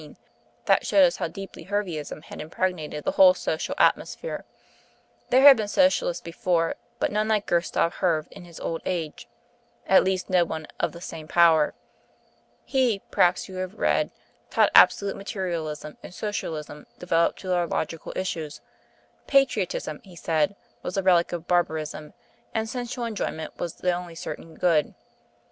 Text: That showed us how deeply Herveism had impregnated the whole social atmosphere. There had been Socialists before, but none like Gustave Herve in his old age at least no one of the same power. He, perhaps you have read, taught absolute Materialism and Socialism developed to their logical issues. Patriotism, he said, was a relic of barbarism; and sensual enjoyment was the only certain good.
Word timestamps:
That 0.65 0.83
showed 0.87 1.03
us 1.03 1.17
how 1.17 1.27
deeply 1.27 1.65
Herveism 1.65 2.23
had 2.23 2.41
impregnated 2.41 3.03
the 3.03 3.11
whole 3.11 3.35
social 3.35 3.75
atmosphere. 3.77 4.45
There 5.29 5.43
had 5.43 5.55
been 5.57 5.67
Socialists 5.67 6.23
before, 6.23 6.73
but 6.97 7.11
none 7.11 7.27
like 7.27 7.45
Gustave 7.45 7.93
Herve 7.99 8.27
in 8.31 8.43
his 8.43 8.59
old 8.59 8.81
age 8.83 9.27
at 9.85 10.03
least 10.03 10.27
no 10.27 10.43
one 10.43 10.65
of 10.79 10.93
the 10.93 11.01
same 11.01 11.27
power. 11.27 11.75
He, 12.65 13.03
perhaps 13.11 13.47
you 13.47 13.57
have 13.57 13.75
read, 13.75 14.09
taught 14.49 14.71
absolute 14.73 15.15
Materialism 15.17 15.97
and 16.01 16.11
Socialism 16.15 16.87
developed 16.97 17.37
to 17.41 17.49
their 17.49 17.67
logical 17.67 18.11
issues. 18.15 18.59
Patriotism, 19.27 20.01
he 20.03 20.15
said, 20.15 20.55
was 20.81 20.97
a 20.97 21.03
relic 21.03 21.31
of 21.31 21.47
barbarism; 21.47 22.15
and 22.55 22.67
sensual 22.67 23.05
enjoyment 23.05 23.59
was 23.59 23.75
the 23.75 23.91
only 23.91 24.15
certain 24.15 24.55
good. 24.55 24.95